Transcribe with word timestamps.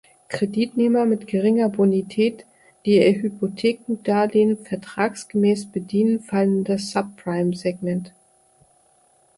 Kreditnehmer 0.29 1.05
mit 1.05 1.27
geringer 1.27 1.69
Bonität, 1.69 2.47
die 2.87 2.95
ihr 2.95 3.13
Hypothekendarlehen 3.21 4.57
vertragsgemäß 4.65 5.67
bedienen, 5.71 6.21
fallen 6.21 6.57
in 6.59 6.63
das 6.63 6.89
"Subprime"-Segment. 6.89 8.11